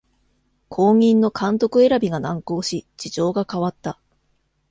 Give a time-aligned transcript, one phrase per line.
[0.71, 3.99] 後任の監督選びが難航し事情が変わった